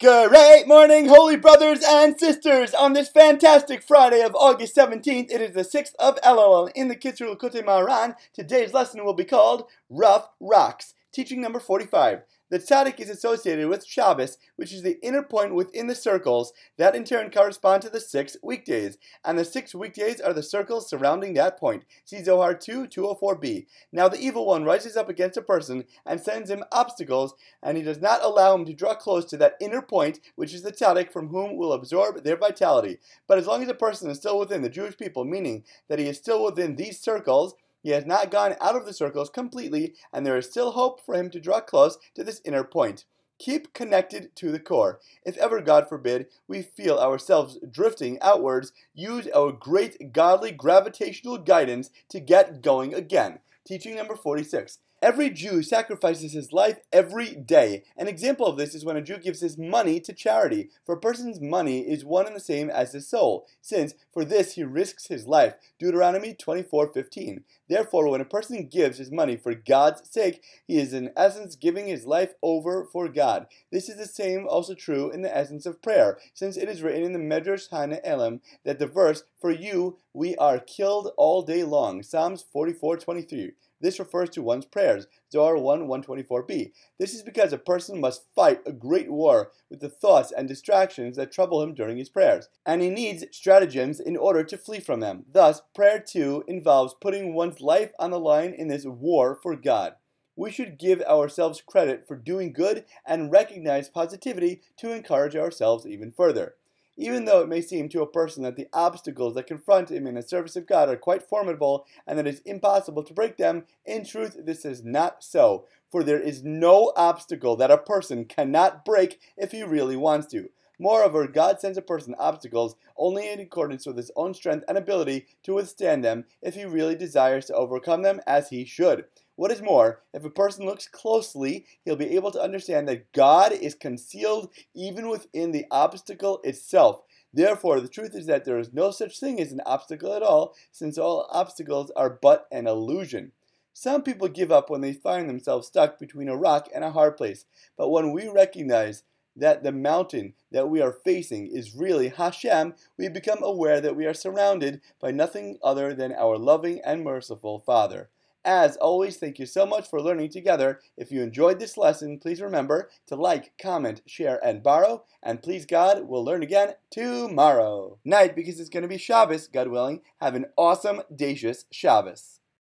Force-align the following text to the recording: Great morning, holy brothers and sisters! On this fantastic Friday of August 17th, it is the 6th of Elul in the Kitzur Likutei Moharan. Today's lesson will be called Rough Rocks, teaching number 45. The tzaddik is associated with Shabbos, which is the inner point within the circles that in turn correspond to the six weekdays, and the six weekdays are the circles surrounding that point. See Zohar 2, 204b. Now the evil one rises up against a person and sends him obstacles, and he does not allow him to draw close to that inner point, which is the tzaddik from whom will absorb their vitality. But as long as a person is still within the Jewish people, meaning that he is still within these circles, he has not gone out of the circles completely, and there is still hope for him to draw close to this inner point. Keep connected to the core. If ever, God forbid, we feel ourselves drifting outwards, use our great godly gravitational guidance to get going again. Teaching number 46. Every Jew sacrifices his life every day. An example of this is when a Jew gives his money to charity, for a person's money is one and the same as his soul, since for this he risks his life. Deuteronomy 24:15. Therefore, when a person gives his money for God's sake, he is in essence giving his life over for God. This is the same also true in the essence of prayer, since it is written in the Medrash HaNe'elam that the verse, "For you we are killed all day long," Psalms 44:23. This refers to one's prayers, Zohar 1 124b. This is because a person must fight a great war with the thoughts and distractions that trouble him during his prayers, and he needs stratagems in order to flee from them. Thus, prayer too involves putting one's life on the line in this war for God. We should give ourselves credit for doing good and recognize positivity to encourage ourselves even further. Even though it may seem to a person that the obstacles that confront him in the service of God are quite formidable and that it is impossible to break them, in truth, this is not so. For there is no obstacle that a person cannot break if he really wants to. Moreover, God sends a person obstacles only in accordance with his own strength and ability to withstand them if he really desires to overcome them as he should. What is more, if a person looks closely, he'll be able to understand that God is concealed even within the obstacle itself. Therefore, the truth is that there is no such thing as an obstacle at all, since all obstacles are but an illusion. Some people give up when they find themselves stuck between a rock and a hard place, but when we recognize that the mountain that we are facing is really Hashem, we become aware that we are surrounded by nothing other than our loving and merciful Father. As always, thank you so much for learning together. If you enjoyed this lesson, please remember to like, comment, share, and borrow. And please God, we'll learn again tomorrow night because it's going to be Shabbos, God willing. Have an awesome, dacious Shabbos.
Great 0.00 0.68
morning, 0.68 1.08
holy 1.08 1.34
brothers 1.34 1.82
and 1.84 2.16
sisters! 2.16 2.72
On 2.72 2.92
this 2.92 3.08
fantastic 3.08 3.82
Friday 3.82 4.20
of 4.20 4.32
August 4.36 4.76
17th, 4.76 5.28
it 5.28 5.40
is 5.40 5.54
the 5.54 5.62
6th 5.62 5.94
of 5.98 6.20
Elul 6.20 6.70
in 6.76 6.86
the 6.86 6.94
Kitzur 6.94 7.34
Likutei 7.34 7.64
Moharan. 7.64 8.14
Today's 8.32 8.72
lesson 8.72 9.04
will 9.04 9.12
be 9.12 9.24
called 9.24 9.64
Rough 9.90 10.28
Rocks, 10.38 10.94
teaching 11.10 11.40
number 11.40 11.58
45. 11.58 12.22
The 12.50 12.58
tzaddik 12.58 12.98
is 12.98 13.10
associated 13.10 13.68
with 13.68 13.84
Shabbos, 13.84 14.38
which 14.56 14.72
is 14.72 14.82
the 14.82 14.98
inner 15.04 15.22
point 15.22 15.54
within 15.54 15.86
the 15.86 15.94
circles 15.94 16.54
that 16.78 16.94
in 16.94 17.04
turn 17.04 17.30
correspond 17.30 17.82
to 17.82 17.90
the 17.90 18.00
six 18.00 18.38
weekdays, 18.42 18.96
and 19.22 19.38
the 19.38 19.44
six 19.44 19.74
weekdays 19.74 20.18
are 20.18 20.32
the 20.32 20.42
circles 20.42 20.88
surrounding 20.88 21.34
that 21.34 21.58
point. 21.58 21.84
See 22.06 22.24
Zohar 22.24 22.54
2, 22.54 22.86
204b. 22.86 23.66
Now 23.92 24.08
the 24.08 24.18
evil 24.18 24.46
one 24.46 24.64
rises 24.64 24.96
up 24.96 25.10
against 25.10 25.36
a 25.36 25.42
person 25.42 25.84
and 26.06 26.20
sends 26.20 26.48
him 26.48 26.64
obstacles, 26.72 27.34
and 27.62 27.76
he 27.76 27.82
does 27.82 28.00
not 28.00 28.22
allow 28.22 28.54
him 28.54 28.64
to 28.64 28.72
draw 28.72 28.94
close 28.94 29.26
to 29.26 29.36
that 29.36 29.56
inner 29.60 29.82
point, 29.82 30.20
which 30.34 30.54
is 30.54 30.62
the 30.62 30.72
tzaddik 30.72 31.12
from 31.12 31.28
whom 31.28 31.56
will 31.56 31.74
absorb 31.74 32.24
their 32.24 32.36
vitality. 32.36 32.98
But 33.26 33.36
as 33.36 33.46
long 33.46 33.62
as 33.62 33.68
a 33.68 33.74
person 33.74 34.10
is 34.10 34.16
still 34.16 34.38
within 34.38 34.62
the 34.62 34.70
Jewish 34.70 34.96
people, 34.96 35.26
meaning 35.26 35.64
that 35.88 35.98
he 35.98 36.06
is 36.06 36.16
still 36.16 36.44
within 36.44 36.76
these 36.76 36.98
circles, 36.98 37.54
he 37.88 37.94
has 37.94 38.04
not 38.04 38.30
gone 38.30 38.54
out 38.60 38.76
of 38.76 38.84
the 38.84 38.92
circles 38.92 39.30
completely, 39.30 39.94
and 40.12 40.26
there 40.26 40.36
is 40.36 40.44
still 40.44 40.72
hope 40.72 41.00
for 41.00 41.14
him 41.14 41.30
to 41.30 41.40
draw 41.40 41.58
close 41.58 41.96
to 42.14 42.22
this 42.22 42.42
inner 42.44 42.62
point. 42.62 43.06
Keep 43.38 43.72
connected 43.72 44.36
to 44.36 44.52
the 44.52 44.58
core. 44.58 45.00
If 45.24 45.38
ever, 45.38 45.62
God 45.62 45.88
forbid, 45.88 46.26
we 46.46 46.60
feel 46.60 46.98
ourselves 46.98 47.56
drifting 47.70 48.18
outwards, 48.20 48.72
use 48.92 49.26
our 49.28 49.52
great 49.52 50.12
godly 50.12 50.52
gravitational 50.52 51.38
guidance 51.38 51.88
to 52.10 52.20
get 52.20 52.60
going 52.60 52.92
again. 52.92 53.38
Teaching 53.66 53.96
number 53.96 54.16
46. 54.16 54.80
Every 55.00 55.30
Jew 55.30 55.62
sacrifices 55.62 56.32
his 56.32 56.52
life 56.52 56.80
every 56.92 57.36
day. 57.36 57.84
An 57.96 58.08
example 58.08 58.46
of 58.46 58.56
this 58.56 58.74
is 58.74 58.84
when 58.84 58.96
a 58.96 59.00
Jew 59.00 59.18
gives 59.18 59.40
his 59.40 59.56
money 59.56 60.00
to 60.00 60.12
charity, 60.12 60.70
for 60.84 60.96
a 60.96 61.00
person's 61.00 61.40
money 61.40 61.88
is 61.88 62.04
one 62.04 62.26
and 62.26 62.34
the 62.34 62.40
same 62.40 62.68
as 62.68 62.94
his 62.94 63.08
soul, 63.08 63.46
since 63.62 63.94
for 64.12 64.24
this 64.24 64.54
he 64.54 64.64
risks 64.64 65.06
his 65.06 65.28
life. 65.28 65.54
Deuteronomy 65.78 66.34
24:15. 66.34 67.44
Therefore, 67.68 68.08
when 68.08 68.20
a 68.20 68.24
person 68.24 68.66
gives 68.66 68.98
his 68.98 69.12
money 69.12 69.36
for 69.36 69.54
God's 69.54 70.10
sake, 70.10 70.42
he 70.66 70.78
is 70.78 70.92
in 70.92 71.12
essence 71.16 71.54
giving 71.54 71.86
his 71.86 72.04
life 72.04 72.34
over 72.42 72.84
for 72.84 73.08
God. 73.08 73.46
This 73.70 73.88
is 73.88 73.98
the 73.98 74.06
same 74.06 74.48
also 74.48 74.74
true 74.74 75.12
in 75.12 75.22
the 75.22 75.36
essence 75.36 75.64
of 75.64 75.80
prayer, 75.80 76.18
since 76.34 76.56
it 76.56 76.68
is 76.68 76.82
written 76.82 77.04
in 77.04 77.12
the 77.12 77.20
Medrash 77.20 77.70
HaNe'elam 77.70 78.40
that 78.64 78.80
the 78.80 78.88
verse, 78.88 79.22
"For 79.40 79.52
you 79.52 79.98
we 80.12 80.34
are 80.36 80.58
killed 80.58 81.12
all 81.16 81.42
day 81.42 81.62
long," 81.62 82.02
Psalms 82.02 82.42
44:23. 82.42 83.52
This 83.80 83.98
refers 83.98 84.30
to 84.30 84.42
one's 84.42 84.64
prayers, 84.64 85.06
Zohar 85.32 85.56
1 85.56 85.86
124b. 85.86 86.72
This 86.98 87.14
is 87.14 87.22
because 87.22 87.52
a 87.52 87.58
person 87.58 88.00
must 88.00 88.26
fight 88.34 88.60
a 88.66 88.72
great 88.72 89.10
war 89.10 89.52
with 89.70 89.80
the 89.80 89.88
thoughts 89.88 90.32
and 90.32 90.48
distractions 90.48 91.16
that 91.16 91.30
trouble 91.30 91.62
him 91.62 91.74
during 91.74 91.96
his 91.96 92.08
prayers, 92.08 92.48
and 92.66 92.82
he 92.82 92.90
needs 92.90 93.24
stratagems 93.30 94.00
in 94.00 94.16
order 94.16 94.42
to 94.44 94.56
flee 94.56 94.80
from 94.80 95.00
them. 95.00 95.24
Thus, 95.32 95.62
prayer 95.74 96.00
too 96.00 96.44
involves 96.48 96.94
putting 97.00 97.34
one's 97.34 97.60
life 97.60 97.92
on 97.98 98.10
the 98.10 98.20
line 98.20 98.52
in 98.52 98.68
this 98.68 98.84
war 98.84 99.38
for 99.40 99.54
God. 99.54 99.94
We 100.34 100.52
should 100.52 100.78
give 100.78 101.02
ourselves 101.02 101.62
credit 101.66 102.06
for 102.06 102.14
doing 102.14 102.52
good 102.52 102.84
and 103.04 103.32
recognize 103.32 103.88
positivity 103.88 104.62
to 104.76 104.92
encourage 104.92 105.34
ourselves 105.34 105.84
even 105.84 106.12
further. 106.12 106.54
Even 107.00 107.26
though 107.26 107.40
it 107.40 107.48
may 107.48 107.60
seem 107.60 107.88
to 107.88 108.02
a 108.02 108.06
person 108.06 108.42
that 108.42 108.56
the 108.56 108.66
obstacles 108.72 109.34
that 109.34 109.46
confront 109.46 109.88
him 109.88 110.04
in 110.04 110.16
the 110.16 110.22
service 110.22 110.56
of 110.56 110.66
God 110.66 110.88
are 110.88 110.96
quite 110.96 111.22
formidable 111.22 111.86
and 112.08 112.18
that 112.18 112.26
it 112.26 112.34
is 112.34 112.40
impossible 112.40 113.04
to 113.04 113.14
break 113.14 113.36
them, 113.36 113.66
in 113.86 114.04
truth, 114.04 114.36
this 114.44 114.64
is 114.64 114.82
not 114.82 115.22
so. 115.22 115.64
For 115.92 116.02
there 116.02 116.20
is 116.20 116.42
no 116.42 116.92
obstacle 116.96 117.54
that 117.54 117.70
a 117.70 117.78
person 117.78 118.24
cannot 118.24 118.84
break 118.84 119.20
if 119.36 119.52
he 119.52 119.62
really 119.62 119.96
wants 119.96 120.26
to. 120.32 120.50
Moreover, 120.80 121.28
God 121.28 121.60
sends 121.60 121.78
a 121.78 121.82
person 121.82 122.16
obstacles 122.18 122.74
only 122.96 123.30
in 123.30 123.38
accordance 123.38 123.86
with 123.86 123.96
his 123.96 124.10
own 124.16 124.34
strength 124.34 124.64
and 124.66 124.76
ability 124.76 125.26
to 125.44 125.54
withstand 125.54 126.04
them 126.04 126.24
if 126.42 126.56
he 126.56 126.64
really 126.64 126.96
desires 126.96 127.46
to 127.46 127.54
overcome 127.54 128.02
them 128.02 128.20
as 128.26 128.48
he 128.48 128.64
should. 128.64 129.04
What 129.38 129.52
is 129.52 129.62
more, 129.62 130.02
if 130.12 130.24
a 130.24 130.30
person 130.30 130.66
looks 130.66 130.88
closely, 130.88 131.64
he'll 131.84 131.94
be 131.94 132.16
able 132.16 132.32
to 132.32 132.42
understand 132.42 132.88
that 132.88 133.12
God 133.12 133.52
is 133.52 133.76
concealed 133.76 134.50
even 134.74 135.08
within 135.08 135.52
the 135.52 135.64
obstacle 135.70 136.40
itself. 136.42 137.02
Therefore, 137.32 137.78
the 137.78 137.86
truth 137.86 138.16
is 138.16 138.26
that 138.26 138.44
there 138.44 138.58
is 138.58 138.72
no 138.72 138.90
such 138.90 139.20
thing 139.20 139.40
as 139.40 139.52
an 139.52 139.60
obstacle 139.64 140.12
at 140.12 140.24
all, 140.24 140.56
since 140.72 140.98
all 140.98 141.28
obstacles 141.30 141.92
are 141.94 142.18
but 142.20 142.48
an 142.50 142.66
illusion. 142.66 143.30
Some 143.72 144.02
people 144.02 144.26
give 144.26 144.50
up 144.50 144.70
when 144.70 144.80
they 144.80 144.92
find 144.92 145.28
themselves 145.28 145.68
stuck 145.68 146.00
between 146.00 146.28
a 146.28 146.36
rock 146.36 146.68
and 146.74 146.82
a 146.82 146.90
hard 146.90 147.16
place, 147.16 147.44
but 147.76 147.90
when 147.90 148.10
we 148.10 148.26
recognize 148.26 149.04
that 149.36 149.62
the 149.62 149.70
mountain 149.70 150.34
that 150.50 150.68
we 150.68 150.80
are 150.80 150.98
facing 151.04 151.46
is 151.46 151.76
really 151.76 152.08
Hashem, 152.08 152.74
we 152.96 153.08
become 153.08 153.44
aware 153.44 153.80
that 153.80 153.94
we 153.94 154.04
are 154.04 154.14
surrounded 154.14 154.80
by 155.00 155.12
nothing 155.12 155.58
other 155.62 155.94
than 155.94 156.12
our 156.12 156.36
loving 156.36 156.80
and 156.84 157.04
merciful 157.04 157.60
Father. 157.60 158.10
As 158.44 158.76
always, 158.76 159.16
thank 159.16 159.38
you 159.38 159.46
so 159.46 159.66
much 159.66 159.88
for 159.88 160.00
learning 160.00 160.30
together. 160.30 160.80
If 160.96 161.10
you 161.10 161.22
enjoyed 161.22 161.58
this 161.58 161.76
lesson, 161.76 162.18
please 162.18 162.40
remember 162.40 162.88
to 163.08 163.16
like, 163.16 163.52
comment, 163.60 164.00
share, 164.06 164.44
and 164.44 164.62
borrow. 164.62 165.04
And 165.22 165.42
please 165.42 165.66
God, 165.66 166.04
we'll 166.04 166.24
learn 166.24 166.42
again 166.42 166.74
tomorrow 166.90 167.98
night 168.04 168.34
because 168.34 168.60
it's 168.60 168.70
going 168.70 168.82
to 168.82 168.88
be 168.88 168.98
Shabbos, 168.98 169.48
God 169.48 169.68
willing. 169.68 170.00
Have 170.20 170.34
an 170.34 170.46
awesome, 170.56 171.02
dacious 171.14 171.64
Shabbos. 171.70 172.37